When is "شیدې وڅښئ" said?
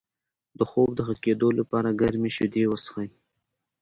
2.35-3.07